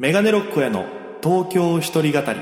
[0.00, 0.86] メガネロックへの
[1.22, 2.40] 東京一人語り。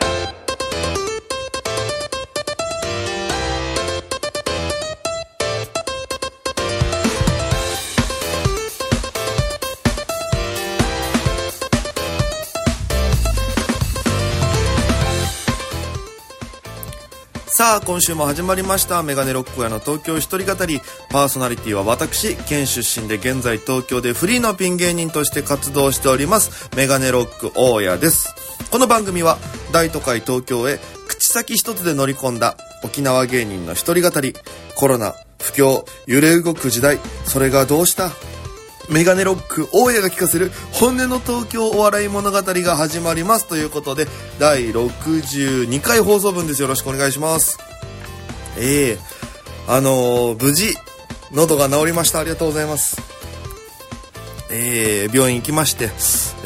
[17.69, 19.03] さあ、今週も始まりました。
[19.03, 20.81] メガネロック屋の東京一人語り。
[21.11, 26.71] パーソナリティは私、県出身で現在東京でフリーのピン芸人として活動しております。
[26.75, 28.35] メガネロック大家です。
[28.71, 29.37] この番組は、
[29.71, 34.35] 大都会東京へ口先一つで乗り込んだ沖縄芸人の一人語り。
[34.75, 36.99] コロナ、不況、揺れ動く時代。
[37.27, 38.13] それがどうした？
[38.91, 44.07] メガネロック大家が聞かせる本音の東京お笑い物語が始まりますということで
[44.39, 46.63] 第62回放送分です。
[46.63, 47.59] よろしくお願いします。
[48.59, 48.99] ええ。
[49.67, 50.75] あのー無事
[51.33, 52.21] 喉が治りました。
[52.21, 52.97] ありがとうございます。
[54.51, 55.91] えー病院行きまして、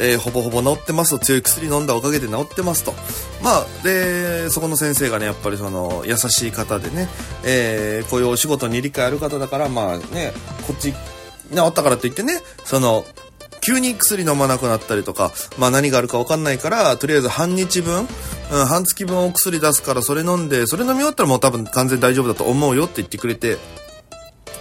[0.01, 1.19] えーほぼほぼ治ってますと。
[1.19, 2.93] 強い薬飲んだおかげで治ってますと。
[3.41, 7.07] まあでそこの先生がねやっぱりその優しい方でね、
[7.45, 10.33] えーこういうお仕事に理解ある方だからまあね
[10.67, 10.93] こっち
[11.53, 13.05] 治ったからといってねその
[13.61, 23.57] 急に薬飲まなくなったりとか、まあ何があるか分かんないから、とりあえず半日分、うん、半月分お薬出すからそれ飲んで、それ飲み終わったらもう多分完全大丈夫だと思うよって言ってくれて、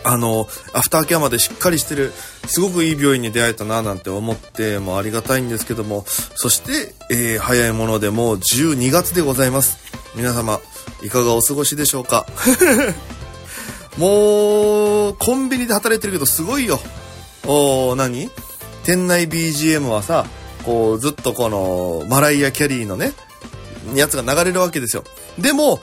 [0.04, 2.12] あの、アフターケアまでしっかりしてる、
[2.46, 9.78] すごくいい病院に出会えたななんて思って、もうありがたいんですけども、そして、えー早いものでもう12月でございます。
[10.14, 10.60] 皆様、
[11.02, 12.24] いかがお過ごしでしょうか？
[13.98, 16.78] もう、コンビニで働いてるけどすごいよ。
[17.46, 18.30] おー、何？
[18.84, 20.26] 店内 BGM はさ、
[20.64, 23.12] こう、ずっとこの、マライア・キャリーのね、
[23.94, 25.04] やつが流れるわけですよ。
[25.38, 25.80] でも、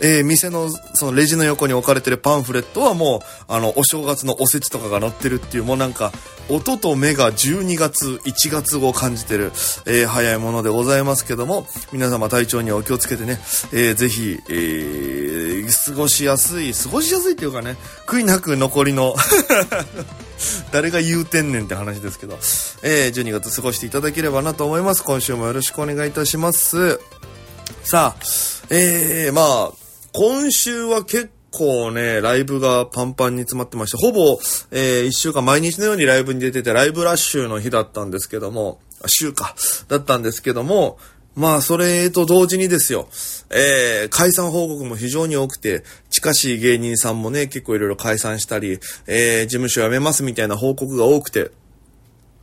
[0.00, 6.12] えー店の、そのレジの横に置かれてるパンフレットはもう、あの、お正月のおせちとかが載ってるっていう、もうなんか、
[6.48, 9.52] 音と目が12月、1月を感じてる、
[9.86, 13.38] えー早いものでございますけども、皆様体調にはお気をつけてね、
[13.72, 15.21] えーぜひ、えー
[15.72, 19.14] 過ごしやすい、過ごしやすいっていうかね、悔いなく残りの、
[20.72, 22.38] 誰が言うてんねんって話ですけど、
[22.82, 25.02] えー12月過ごしていただければなと思います。
[25.02, 27.00] 今週もよろしくお願いいたします。
[27.84, 28.24] さあ、
[28.70, 29.72] えー、まあ、
[30.12, 34.40] 今週は結構ね、ライブがパンパンに詰まってまして、ほぼ、
[34.70, 39.54] えー、一週間毎日のようにライブに出てて、ライブラッシュの日だったんですけども、週か、
[39.88, 40.98] だったんですけども、
[41.34, 43.08] まあ、それと同時にですよ、
[43.50, 51.50] えー、解散報告も非常に多くて、近しい芸人さんもね、結構いろいろ解散したり、えー、事務所辞めますみたいな報告が多くて、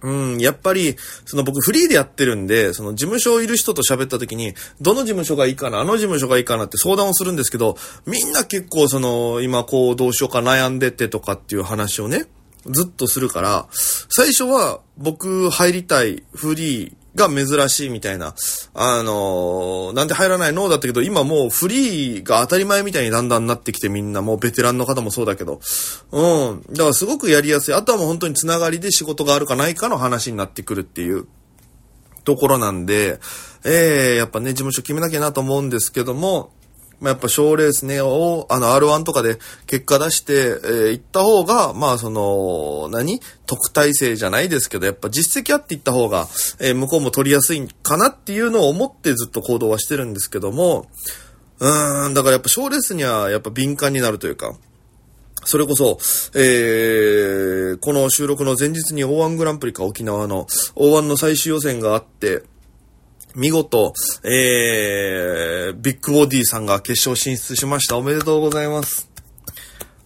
[0.01, 0.95] うん、やっぱり、
[1.25, 12.25] その僕フリーでやってるんで、その事務所いる人と喋った時に、どの事務所がいいかな、あの事務所がいいかなって相談をするんですけど、みんな結構その、今こうどうしようか悩んでてとかっていう話をね、
[12.65, 18.33] ずっとするから、最初は僕入りたいフリーが珍しいみたいな、
[18.73, 20.69] あのーなんで入らないの？
[20.69, 25.59] だったけど、今もうフリーが当たり前みたいにだんだんなってきてみんな、もうベテランの方もそうだけど、
[26.11, 26.63] うん。
[26.71, 27.73] だからすごくやりやすい。
[27.73, 31.27] あとはもう本当につながりで仕事があるかないかの話になってくるっていう
[32.23, 33.19] ところなんで、
[33.65, 36.51] えー、やっぱね、事務所決めなきゃなと思うんですけども、
[36.99, 39.37] まあ、やっぱ賞レースね、を、あの、R1 とかで
[39.67, 43.21] 結果出して、えー行った方が、まあ、その、何？
[43.45, 46.27] 特待生じゃないですけど、やっぱ実績あって行った方が、
[46.59, 50.87] えー向こうも取りやすいかなっていうのを思ってずっと行動はしてるんですけども、
[51.59, 54.55] うーん、だからやっぱ賞レースにはやっぱ敏感になるというか、
[55.45, 55.97] それこそ、
[56.37, 60.45] えー、この収録の前日に O1 グランプリか沖縄の
[60.75, 62.43] O1 の最終予選があって、
[63.35, 67.97] 見事、えー、ビッグボディさんが決勝進出しました。
[67.97, 69.09] おめでとうございます。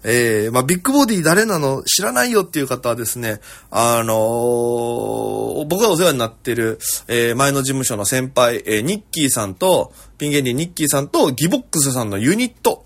[0.03, 3.39] えー、まあ、ビッグボディ誰なの知らないよっていう方はですね、
[3.71, 5.33] あのー
[5.65, 12.82] 僕がお世話になってる、えー、前の事務所の先輩、えー、ニッキーさんと、ピン芸人ニッキーさんと、ギボックスさんのユニット、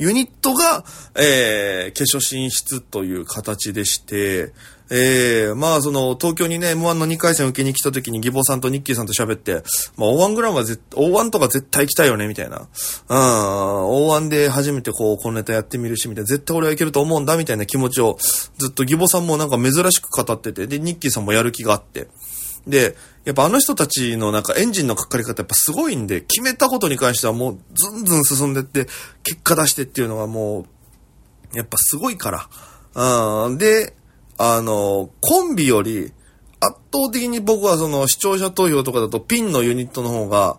[0.00, 0.82] ユニットが、
[1.14, 4.52] えー、決勝進出という形でして、
[4.90, 9.62] えー、まあその、東京にね、M1 の2回戦受けに来た時にギボさんとニッキーさんと喋って、
[9.96, 12.58] まあ O1 グランは絶、O1 とか絶対行きたいよね、みたいな。
[12.58, 12.66] うん、
[13.18, 16.26] O1 で初めてこう、このネタやってみるし、みたいな。
[16.26, 18.18] 絶対俺はいけると思うんだ、みたいな気持ちを、
[18.58, 22.08] ずっとギボさんもなんか珍しく語ってて、で、ニッキーさんもやる気があって。
[22.66, 28.86] で、やっぱあの人たちのなんかエンジンのかかり方やっぱすごいんで、決めたことに関してはもうずんずん進んでって、
[29.22, 30.66] 結果出してっていうのはも
[31.54, 32.30] う、やっぱすごいか
[32.94, 33.46] ら。
[33.46, 33.58] うん。
[33.58, 33.94] で、
[34.38, 36.12] あの、コンビより、
[36.60, 40.58] 圧倒的に僕はその視聴者投票とかだとピンのユニットの方が、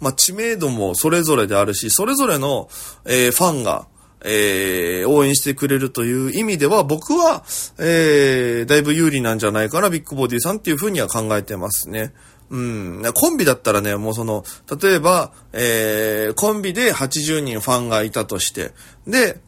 [0.00, 2.68] まあ知名度もそれぞれであるし、それぞれの、
[3.04, 3.86] えーファンが、
[4.24, 7.44] えー応援してくれるという意味では、僕は、
[7.78, 12.12] えーだいぶ有利なんじゃないかな、ビッグボディさんっていうふうには考えてますね。
[12.50, 13.02] うん。
[13.14, 14.44] コンビだったらね、もうその、
[14.80, 18.72] 例えば、えー、コンビで80人ファンがいたとして、
[19.06, 19.40] で、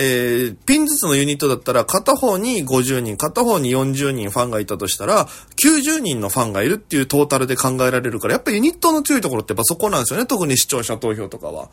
[0.00, 5.26] えー、ピンずつのユニットだったら、片方に50人、片方に40人ファンがいたとしたら、
[5.60, 10.26] 90人のファンがいるっていうトータルで考えられるから、やっぱユニットの強いところってやっぱそこなんですよね。
[10.26, 11.68] 特に視聴者投票とかは。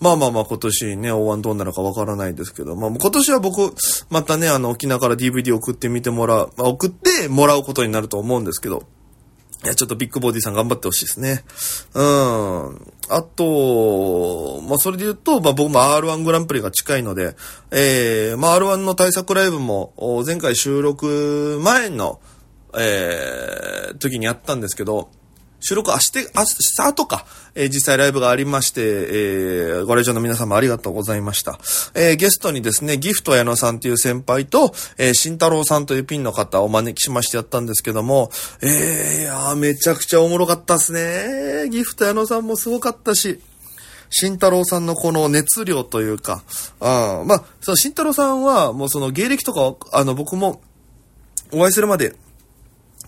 [0.00, 3.74] まあまあまあ今年ね、大湾どうなるかわからないですけど、まあ今年は僕、
[4.08, 8.84] またね、あの、沖縄から DVD 送ってみてもらう、まあ、送ってもらうことになると思うんですけど、
[9.64, 11.44] いや、ちょっとビッグボディさん頑張ってほしいですね。
[11.94, 12.92] うん。
[13.08, 17.36] あと、まあ、それで言うと、まあ、僕も R1 グランプリが近いので、
[17.70, 19.92] えー、まあ、R1 の対策ライブも、
[20.26, 22.20] 前回収録前の、
[22.76, 25.10] えー、時にやったんですけど、
[25.68, 27.26] 収録明日、明日後か、
[27.56, 31.58] えー実際ライブがありまして、えーご来場の皆様ありがとうございました。
[31.96, 38.30] えーゲストにですね、ギフト矢野さんという先輩と、えー慎太郎さんというピンの方をお招きしましてやったんですけども、
[38.62, 41.68] えー、いやめちゃくちゃおもろかったっすね。
[41.68, 43.40] ギフト矢野さんもすごかったし、
[44.08, 46.44] 慎太郎さんのこの熱量というか、
[46.78, 50.60] あーまあ、その慎太郎さんは、もうその芸歴とか、あの、僕も、
[51.50, 52.14] お会いするまで、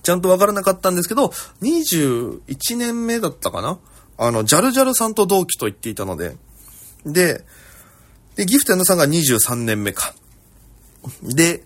[0.08, 1.26] ちゃんとわからなかったんですけど、
[1.60, 3.78] 21年目だったかな？
[4.16, 6.34] あの、ジャルジャルさんと同期と言っていたので、
[7.04, 7.44] で、
[8.34, 10.14] で、ギフト矢野さんが23年目か。
[11.22, 11.62] で、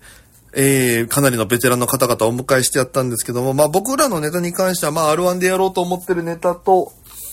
[0.55, 6.93] えー、かなりのベテランの方々をお迎えしてやったんですけども、まあ僕らのネタに関しては、まあ R1 でやろうと思ってるネタと、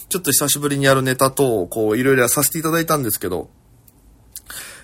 [0.10, 3.50] ちょっと久しぶりにやるネタと、こう、いろいろさせていただいたんですけど、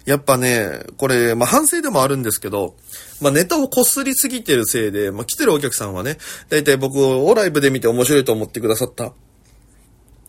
[0.05, 2.75] やっぱね、これ、まあ、反省でもあるんですけど、
[3.21, 6.17] まあ、ネタをこすりすぎてるせいで、まあ、来てるお客さんはね、
[6.49, 9.13] だいたい僕をライブで見て面白いと思ってくださった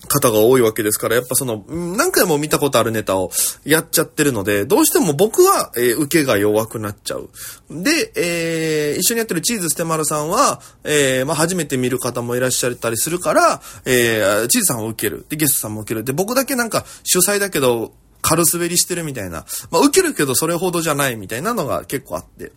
[0.08, 3.30] 方が多いわけですから、やっぱその、何回も見たことあるネタを
[3.64, 7.28] やっちゃってるので、どうしても僕は、えー受けが弱くなっちゃう。
[7.70, 15.26] で、えー一緒にやってるチーズステマルさんは、えーまあ、初めて見る方もいらっしゃったりするから、えーチーズさんを受ける。
[15.28, 16.04] で、ゲストさんも受ける。
[16.04, 17.92] で、僕だけなんか主催だけど、
[18.26, 19.46] 軽滑りしてるみたいな。
[19.70, 22.50] まあ、受けるけどそれほどじゃないみたいなのが結構あって。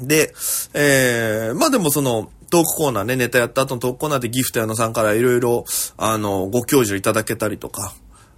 [0.00, 0.34] で、
[0.74, 5.64] えー、まあでもその、トークコーナーね、ネタやった後のトークコーナーでギフト屋野さんからいろいろ、
[5.96, 7.94] あの、ご教授いただけたりとか、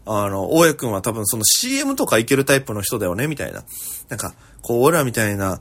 [0.06, 3.64] あの、大家くんは多分その CM とかいけるタイプの人だよね、みたいな。
[4.08, 5.60] なんか、こう、俺らみたいな、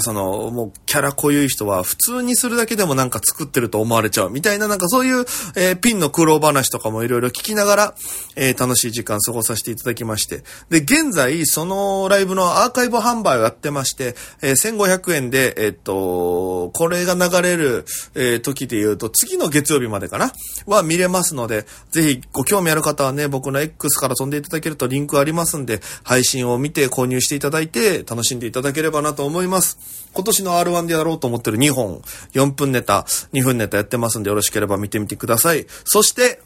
[0.00, 7.94] その、もう、キャラ濃ゆい人は、普通にするだけでもなんか作ってると思われちゃう、みたいな、なんかそういう、えーピンの苦労話とかもいろいろ聞きながら、
[8.34, 10.42] えー楽しい時間過ごさせていただきまして。
[10.70, 17.84] で、現在、そのライブのアーカイブ販売をやってまして、えー1500円で、えっと、これが流れる、
[18.14, 20.32] え時で言うと、次の月曜日までかな？
[20.66, 30.08] は見れますので、ぜひご興味ある方はね、僕の X から飛んでいただけるとリンクありますんで、配信を見て購入していただいて、楽ししんでいただければなと思います。
[30.12, 35.66] 今年の R1 でやろうと思ってる2本、4分ネタ、2分ネタやってますんで、よろしければ見てみてください。
[35.84, 36.40] そして、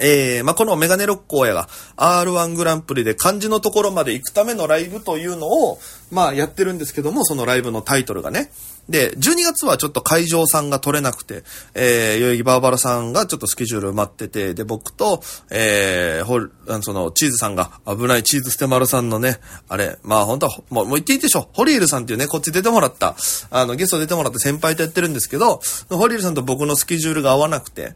[0.00, 5.78] えー、まあ、このメガネロック親が R1 グランプリで漢字のところまで行くためのライブというのを、
[6.10, 8.50] まあ、やってるんですけども、そのライブのタイトルがね。
[8.88, 11.42] で、12月はちょっと会場さんが取れなくて、
[11.74, 19.38] えー、代々木バーバラさんがちょっとスケジュール埋まってて、で、僕と、えー、ほ、あのその、チーズさんが、危ないチーズステマルさんのね、
[19.68, 21.48] あれ、まあ本当は、もう、もう言っていいでしょ。
[21.52, 23.16] ホリールさんっていうね、こっち出てもらった、
[23.50, 27.94] あの、ゲスト出てもらった先輩とやってるんですけど、ホリールさんと僕のスケジュールが合わなくて、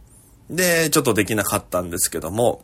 [0.51, 2.63] で、ちょっとできなかったんですけども、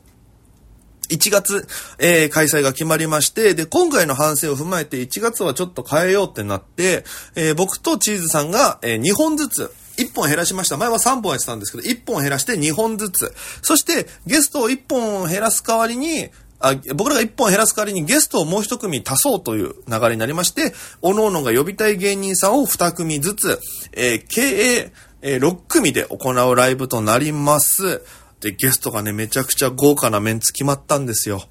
[1.15, 1.67] 1月、
[1.99, 7.05] えー開催が決まりまして、で、今回の反省を踏まえて1月はちょっと変えようってなって、
[7.35, 10.77] えー僕とチーズさんが、え2本ずつ、1本減らしました。
[10.77, 13.33] 前は3本やってたんですけど、1本減らして2本ずつ。
[13.63, 16.31] そして、ゲストを1本減らす代わりに、
[16.61, 23.61] あ僕らが1本減らす代わりにゲストをもう1組足そうという流れになりまして、各々が呼びたい芸人さんを2組ずつ、
[23.93, 24.91] えー計、
[25.23, 28.03] えー6組で行うライブとなります。
[28.41, 31.43] で、ゲストがね、めちゃくちゃ豪華なメンツ決まったんですよ。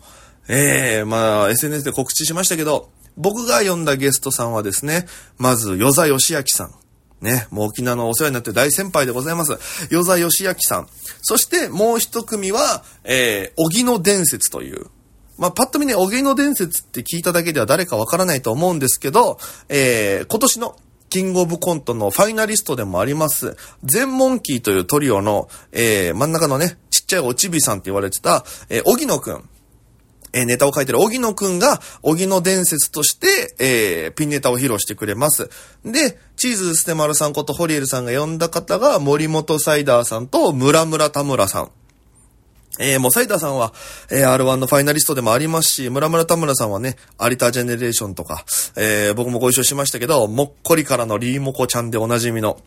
[0.47, 5.05] ええまあ、SNS で告知しましたけど、僕が呼んだゲストさんはですね、
[5.37, 6.75] まず、与座義明さん。
[7.21, 9.53] ね、もう沖縄のお世話になって大先輩でございます。
[9.89, 10.87] 与座義明さん。
[11.21, 14.87] そして、もう一組は、えー、荻野伝説という。
[15.37, 20.75] まあ、パッと見ね、荻野伝説って聞いただけでは誰かわからないと思うんですけど、えー、今年の
[21.13, 29.47] キングオブコントのファイナリストでもあります、全モンキーというトリオの、えー、真ん中のね、ちっちゃいおちびさんって言われてた、えー、荻野くん。
[30.33, 35.51] えーネタを書いてる荻野くんが、荻野伝説として、えーピンネタを披露してくれます。
[35.85, 41.71] で、チーズステマルさんことホリエルさんが呼んだ方が、森本サイダーさんと村村田村さん。
[42.79, 43.71] えー、もうサイダーさんは、
[44.11, 52.57] えー、R1 のファイナリストでもありますし、村村田村さんはね、有田ジェネレーションとか、えー、僕もご一緒しましたけど、もっこりからのリーモコちゃんでおなじみの、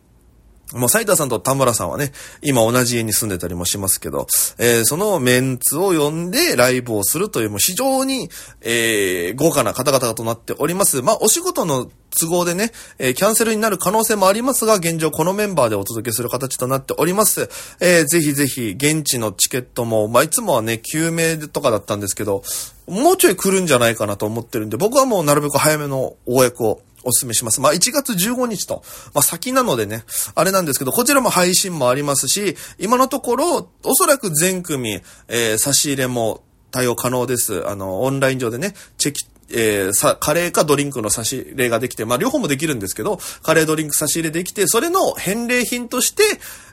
[0.75, 4.27] もう斉田さんと田村さんはね、今同じ家に住んでたりもしますけど、
[4.59, 8.29] えー、そのメンツを呼んでライブをするという、もう非常に、
[8.63, 11.03] えー、豪華な方々となっております。
[11.03, 17.49] まあ、お仕事の都合でね、えー、キャンセルになる可能性もありますが、現状このメンバーでお届けする形となっております。
[17.79, 22.43] えー、ぜひぜひ、現地のチケットも、まあ、いつもはね、9名とかだったんですけど、
[22.89, 27.61] もうちょい来るんじゃないかなと思ってるんで、僕はもうなるべく早めの大役をお勧めします。
[27.61, 28.83] まあ、1月15日と、
[29.15, 37.67] まあ、先なのでね、あれなんですけど、こちらも配信もありますし、今のところ、おそらく全組、えー、差し入れも対応可能です。
[37.69, 46.23] あの、オンライン上でね、チェキ、えー、さ、カレーかドリンクの差し入れができて、まあ、両方もできるんですけど、カレードリンク差し入れできて、それの返礼品として、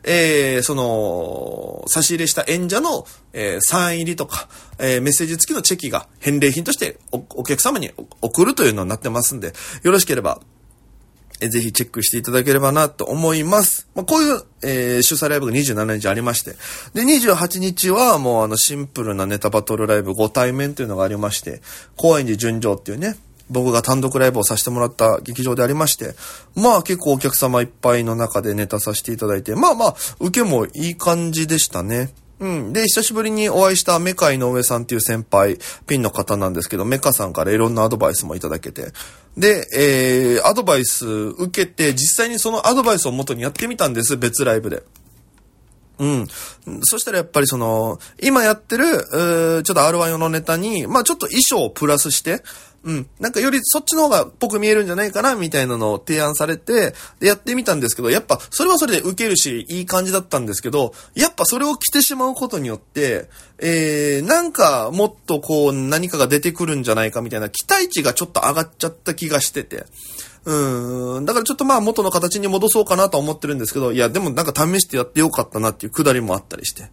[0.04, 4.48] えー、その、差し入れした演者の、えー、サイン入りとか、
[4.80, 9.54] えー、メッセージ付きのチェキが返礼品としておお客様に送るというのになってますんで、
[9.84, 10.40] よろしければ、
[11.44, 13.88] えぜひチェックしていただければなと思います。
[13.96, 16.52] まあ、こういう、えー、主催ライブが27日ありまして。
[16.94, 21.62] で、28日はもうあのシンプルなネタバトルライブ5対面というのがありまして、
[21.98, 23.18] 高円寺純情っていうね、
[23.50, 26.16] 僕が単独ライブをさせてもらった劇場でありまして、
[26.56, 32.14] まあ結構お客様いっぱいの中でネタさせていただいて、まあまあ、受けもいい感じでしたね。
[32.40, 32.74] うん。
[32.74, 35.58] で、久しぶりにお会いしたメカ井上さんっていう先輩、
[35.88, 38.92] ピンの方なんですけど、メカさんからいろんなアドバイスもいただけて。
[39.38, 44.84] で、えー、アドバイス受けて、実際にそのアドバイスを元にやってみたんです、別ライブで。
[46.00, 46.28] うん。
[46.84, 52.44] そしたらやっぱりその、今やってる、ちょっと R1 用のネタに、まあちょっと衣装をプラスして、
[52.84, 53.08] うん。
[53.20, 69.86] なんかよりそっちの方がっぽく見えるんじゃないかな、みたいなのを提案されて、で、やってみたんですけど、やっぱ、それはそれで受けるし、いい感じだったんですけど、やっぱそれを着てしまうことによって、えー、なんか、もっとこう、何かが出てくるんじゃないか、みたいな期待値がちょっと上がっちゃった気がしてて。
[70.46, 71.26] うん。
[71.26, 76.90] だからちょっとまあ元の形に戻そうかなと思ってるんですけど、いや、でもなんか試してやってよかったなっていうくだりもあったりして。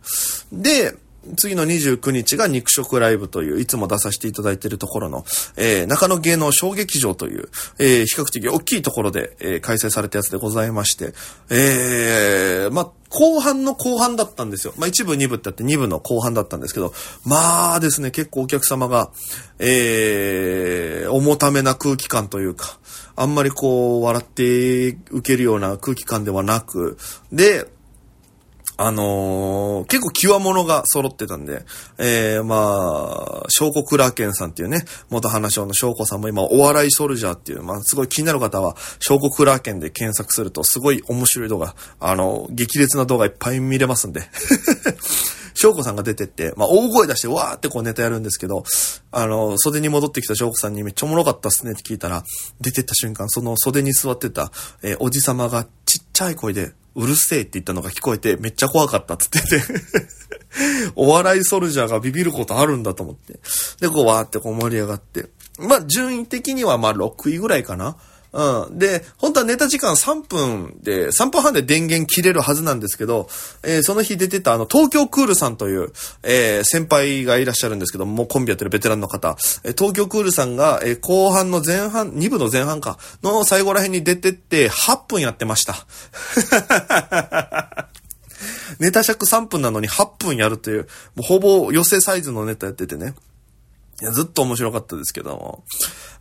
[0.53, 0.95] で、
[1.37, 5.25] 次の29日が肉食ライブという、いつも出させていただいているところの、
[5.57, 11.13] えー、中野芸能小劇場という、えー、比較的大きいところで、えー、開催されたやつでございまして、
[11.51, 14.73] えー、ま、後半の後半だったんですよ。
[14.79, 19.11] まあ、一部、二部ってあって二部の後半だったんですけど、まあですね、結構お客様が、
[19.59, 22.79] えー、重ためな空気感というか、
[23.17, 26.97] あんまりこう、笑って受けるような空気感ではなく、
[27.33, 27.67] で、
[28.83, 31.67] あのー、結構極物が揃ってたんで、
[31.99, 44.23] えー、まあ、証拠クラーケンさんっていうね、元花賞の証拠さんも今、お笑いソルジャーっていう、まあ、すごい気になる方は、証拠クラーケンで検索すると、すごい面白い動画、あの、激烈な動画いっぱい見れますんで。
[45.53, 48.65] 翔子さんが出てって、まあ、大声出して、わーってこうネタやるんですけど、
[49.13, 52.23] あの、袖に戻ってきた翔子さんにめっちゃおもろかったっすねって聞いたら、
[52.63, 54.51] 出てった瞬間、その袖に座ってた、
[54.83, 59.63] えー、おじさまがちっちゃい声で、うるせえって言ったのが聞こえて、めっちゃ怖かったっつってて
[60.95, 63.41] お笑いソルジャーがビビることあるんだと思って。
[63.81, 65.31] で、こうわーってこう盛り上がって。
[65.59, 67.97] まあ、順位的にはまあ6位ぐらいかな。
[68.33, 68.79] うん。
[68.79, 73.29] で、本当はネタ時間3分で、3分半で電源切れるはずなんですけど、
[73.63, 85.75] えー、その日出てたあの、東京クールさんという、えー、先輩がいらっしゃるんですけども、うコンビやってるベテランの方、えー、東京クールさんが、え、後半の前半、2部の前半か、の最後ら辺に出てって、8分やってました。
[88.79, 93.15] ネタ尺3分なのに8分やるという、もうほぼ寄せサイズのネタやっててね。
[94.01, 95.65] いや、ずっと面白かったですけども。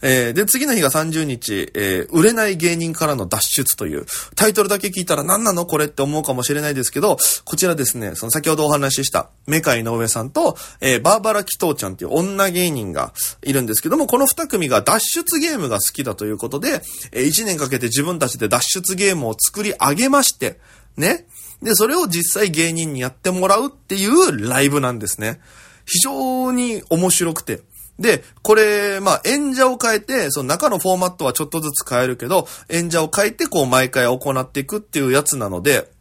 [0.02, 4.06] えー、で、次の日が30日、えー、売れない芸人からの脱出という、
[4.36, 16.82] タイトルだけ聞いたら何なのこれって思うかもしれないですけど、こちらですね、その先ほどお話しした、メカイの上さんと、えー、バーバラ・キトーちゃんっていう女芸人がいるんですけども、この二組が脱出ゲームが好きだということで、
[17.12, 20.60] えー、1年かけて自分たちで脱出ゲームを作り上げまして、
[20.98, 21.26] ね。
[21.62, 25.42] で、それを実際芸人にやってもらうっていうライブなんですね。
[25.86, 27.62] 非常に面白くて。
[28.00, 35.92] で、これ、まあ、演者を変えて、その中のフォーマットはちょっとずつ変えるけど、演者を変えて、こう、毎回行っていくっていうやつなので、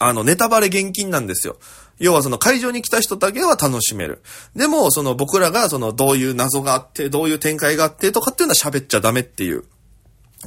[0.00, 1.56] あの、ネタバレ厳禁なんですよ。
[2.00, 4.22] 要はその会場に来た人だけは楽しめる。
[4.56, 9.64] でも、その僕らがそのどういう謎があって、どういう展開があってとかっていうのは喋っちゃダメっていう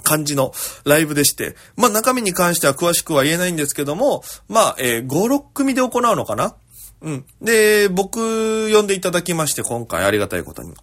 [0.01, 0.51] 感じの
[0.83, 6.55] ライブでして、まあ中身に関しては詳しくは言えないんですけども、まあ、えー、5、6組で行うのかな
[7.03, 7.25] うん。
[7.41, 10.73] で、僕呼んでいただきまして、今回ありがたいことに。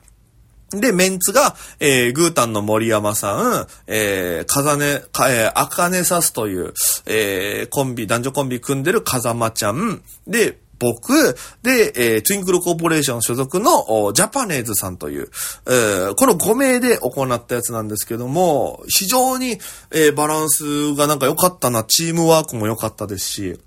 [0.71, 6.75] で、メンツが、えー、グータンの森山さん、えー、風ね、か、えー、あかねさすという、
[7.07, 15.29] えー、コンビ、男女コンビ組んでる風間ちゃん、で、僕、で、えー、トゥインクルコーポレーション所属のジャパネーズさんという、
[15.67, 19.59] えー、この5名で行ったやつなんですけども、非常に、
[19.91, 23.61] えー、バランスがなんか良かったな、チームワークも良かったですし、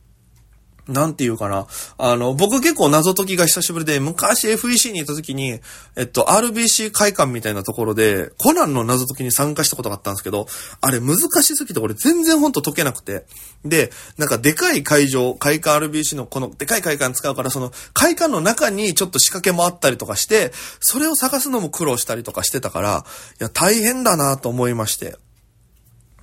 [0.87, 1.67] なんていうかな。
[1.97, 5.59] あの、僕結構謎解きが久しぶりで、昔 FEC にいた時に、
[5.95, 10.45] えっと、RBC 会館みたいなところで、コナンの謎解きに参加したことがあったんですけど、
[10.81, 13.25] あれ難しすぎて俺全然ほんと解けなくて。
[13.63, 23.05] で、なんかでかい会場、会館 RBC のこのでかい会館使うから、その会館の中にちょっと仕掛けもあったりとかして、それを探すのも苦労したりとかしてたから、
[23.39, 25.15] いや、大変だなと思いまして。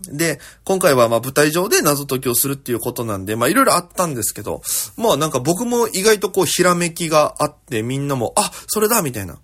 [0.09, 4.63] で、今回はまあ舞台上で謎解きをするっていうことなんで、まあいろいろあったんですけど、
[4.97, 9.39] まあなんか僕も意外とこうひらめきがあって、みんなも、あ、それだみたいな。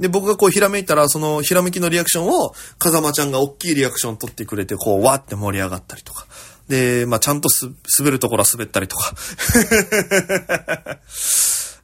[0.00, 6.26] で、僕がこうひらめいたら、そのひらめきのリアクションを、風間ちゃんが大きいリアクション取ってくれて、こう、わって盛り上がったりとか。
[6.68, 9.14] で、まあちゃんとす、滑るところは滑ったりとか。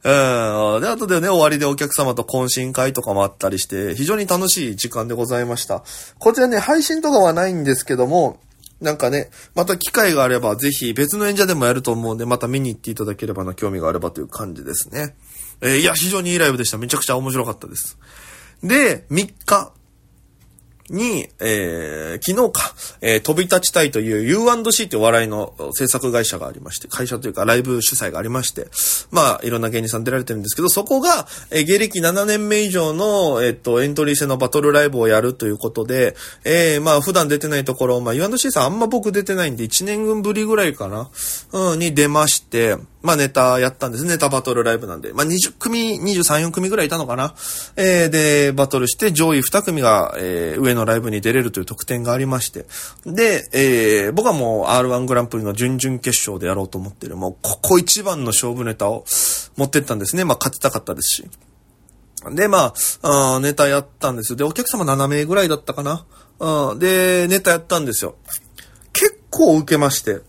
[0.07, 0.81] うん。
[0.81, 5.83] で、あとでね、終わりでお客様と懇親会とかもあったりして、非常に楽しい時間でございました。
[6.17, 8.39] こちらね、配信とかはないんですけども、
[8.79, 15.15] なんかね、また機会があれば、ぜひ別の演者でもやると思うんで、また見に行っていただければな、興味があればという感じですね。
[15.59, 16.77] えー、いや、非常にいいライブでした。
[16.77, 17.97] めちゃくちゃ面白かったです。
[18.63, 19.73] で、3日。
[20.89, 28.67] に、えー、昨日か、えー、飛び立ちたいという U&C っていう笑いの制作会社がありまして、会社というかライブ主催がありまして、
[29.11, 41.09] まあ、いろんな芸人さん出られてるんですけど、そこが、えー、芸歴7年目以上の、えっ、と、エントリー制のバトルライブをやるということで、えー、まあ、普段出てないところ、まあ、U&C さんあんま僕出てないんで、1年分ぶりぐらいかな、
[41.51, 42.77] うん、に出まして、
[43.07, 44.05] まあネタやったんです。
[44.05, 45.13] ネタバトルライブなんで。
[45.13, 47.35] まあ20組、23、4組ぐらいいたのかな。
[47.77, 52.65] えー、で、バトルして上位2組が、えー、上ののライブに出れるという特典がありまして。
[53.05, 57.17] で、えー、僕はもう R1 グランプリの準々決勝でやろうと思ってる。
[57.17, 59.05] もうここ一番の勝負ネタを
[59.57, 60.23] 持ってったんですね。
[60.23, 61.29] まあ勝ちたかったですし。
[62.31, 64.37] で、まあ、あネタやったんですよ。
[64.37, 66.05] で、お客様7名ぐらいだったかな。
[66.39, 68.15] うん、で、ネタやったんですよ。
[68.93, 70.21] 結構受けまして。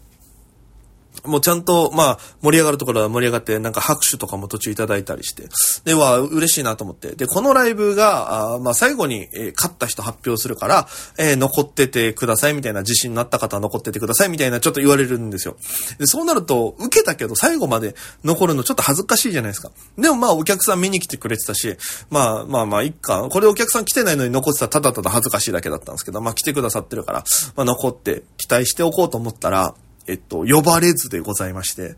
[1.25, 5.49] もうちゃんと、まあ、盛り上がるところは盛り上がって、なんか拍手とかも途中いただいたりして。
[5.85, 7.15] で、は、嬉しいなと思って。
[7.15, 15.57] で、このライブが、あまあ、最後に、えー、勝った人発表するから、えー、残っててくださいみたいな、自信になった方は残っててくださいみたいな、ちょっと言われるんですよ。
[15.99, 19.71] で、そうなると、受けたけど最後まで残るのちょっと恥ずかしいじゃないですか。
[19.97, 21.77] でもまあ、お客さん見に来てくれてたし、
[22.11, 23.29] まあまあまあ、いっか。
[23.31, 27.25] これお客さん来てないのに残ってたらただただ恥ずかしいだけだったんですけど、まあ来てくださってるから、
[27.57, 29.75] まあ残って期待しておこうと思ったら、
[30.09, 31.95] えっと、呼ばれずでございまして、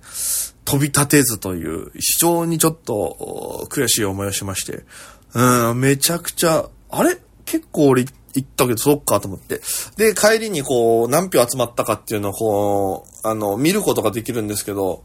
[0.64, 4.84] 飛び立てずという、非常にちょっと悔しい思いをしまして、
[5.34, 7.16] うん、めちゃくちゃ、あれ？
[7.46, 9.60] 結構俺行ったけど、そっかと思って。
[9.96, 15.02] で、帰りにこう、何票集まったかっていうのをこう、あの、見ることができるんですけど、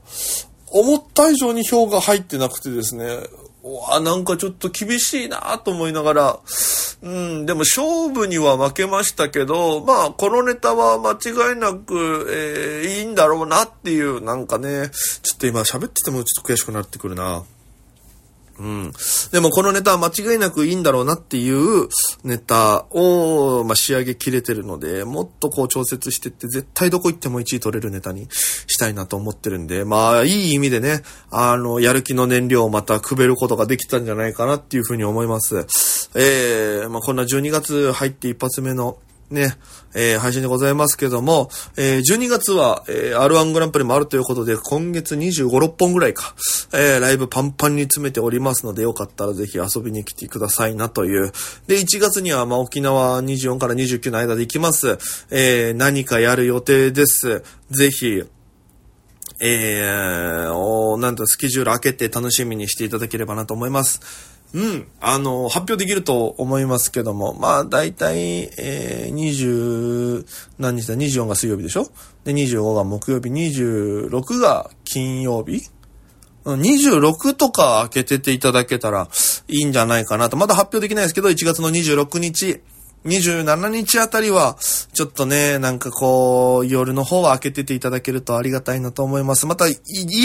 [0.68, 3.06] 思った以上に票が入ってなくてですね、
[3.66, 6.40] わ、なんかちょっと厳しいなと思いながら、
[7.02, 14.90] うん、でも勝負には負けましたけど、まあ、このネタは間違いなく、えー、いいんだろうなっていう、なんかね、
[15.24, 17.44] ちょっと今喋っててもちょっと悔しくなってくるな。
[18.58, 18.94] うん。
[19.32, 21.90] でもこのネタは間違いなくいいんだろうなっていう
[22.24, 35.66] ネタを、まあ、仕上げきれてるので、もっとこう調節してって絶対どこ行っても1位取れるネタにしたいなと思ってるんで、まあいい意味でね、あの、やる気の燃料をまたくべることができたんじゃないかなっていうふうに思います。
[36.16, 38.98] えー、まあこんな12月入って一発目の
[39.30, 39.56] ね、
[39.96, 46.36] えー、配信でございますけども、えー、12月は、えー、R1 グランプリもあるということで、今月25、6本ぐらいか、
[46.74, 51.32] えー、ライブパンパンに詰めておりますので、よかったらぜひ遊びに来てくださいなという。
[51.68, 54.98] で、1月には、まあ、沖縄24から29の間で行きます。
[55.32, 57.44] えー、何かやる予定です。
[57.72, 58.24] ぜひ、
[59.42, 64.35] えー、おなんとスケジュール開けて楽しみにしていただければなと思います。
[64.56, 70.26] うん、あの、発表できると思いますけども、まあ、大体、えー、20、
[70.60, 71.90] 何日だ、24が水曜日でしょ？
[72.24, 75.62] で、25が木曜日、26が金曜日
[76.46, 79.10] ？26とか開けてていただけたら
[79.50, 80.38] いいんじゃないかなと。
[80.38, 82.62] まだ発表できないですけど、1月の26日、
[83.06, 84.58] 27日あたりは、
[84.94, 89.46] ちょっとね、なんかこう、夜の方は開けてていただけるとありがたいなと思います。
[89.46, 89.76] また、言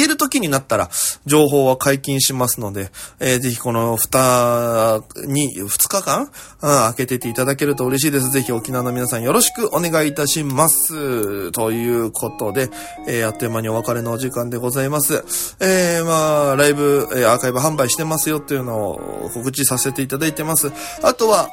[0.03, 0.91] える時になったら、
[1.27, 2.91] 情報は解禁しますので、
[3.21, 6.29] えー、ぜひこの2に、2日間、うん、
[6.61, 8.31] 開けてていただけると嬉しいです。
[8.31, 11.53] ぜひ沖縄の皆さんよろしくお願いいたします。
[11.53, 12.71] ということで、
[13.07, 15.25] えー、あっという間にお別れのお時間でございます。
[15.61, 20.73] えー、まあ、ライブ、え、アーカイブ販売してますよっていうのを告知させていただいてます。
[21.03, 21.51] あとは、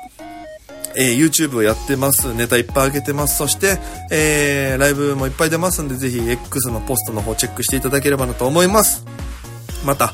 [0.98, 2.34] えー、YouTube をやってます。
[2.34, 3.38] ネタいっぱい上げてます。
[3.38, 3.80] そして、
[4.12, 9.06] えー、ライブもいっぱい出ますんで、ぜひ X のポストの方チェックしていただければなと思います。
[9.86, 10.12] また、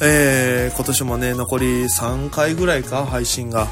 [0.00, 3.66] えー、今年もね、残り3回ぐらいか、配信が、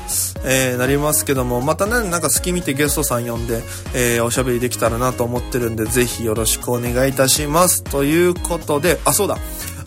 [0.45, 3.63] えー、なりますけども、またね、なんか好き見てゲストさん呼んで、
[3.95, 7.85] えー、おしゃべりできたらなと思ってるんで、ぜひよろしくお願いいたします。
[7.85, 9.39] ということで、あ、そうだ。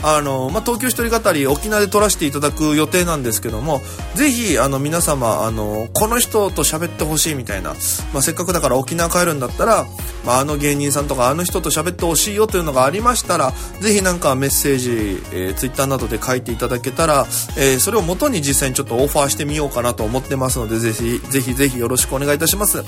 [0.04, 3.82] あの、まあ、東京一人語り沖縄で撮らせていただく予定なんですけども、
[4.16, 7.74] ぜひ、あの、皆様、あの、この人と喋ってほしいみたいな、
[8.14, 9.86] まあ、せっかくだから沖縄帰るんだったら、
[10.26, 14.92] まあ、あの芸人さんとかあの人と喋ってほしいよというのがありましたら、ぜひなんかメッセージ、
[15.32, 17.26] えー、ツイッターなどで書いていただけたら、
[17.58, 22.84] えー、それを元に実際にちょっとオファーしてみようかなと思ってますので、ぜひ、ぜひぜひよろしくお願いいたします。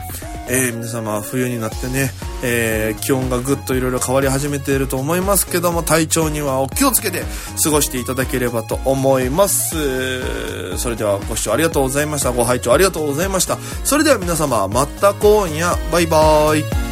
[0.49, 2.11] えー、皆様冬になってね、
[2.43, 7.23] えー、気温がぐっといろいろ変わり始めていると思いますけども体調にはお気をつけて
[7.63, 10.77] 過ごしていただければと思います。
[10.77, 12.33] それではご視聴ありがとうございました。
[12.33, 13.59] ご拝聴ありがとうございました。
[13.85, 15.77] それでは皆様また今夜。
[15.93, 16.90] バイバーイ。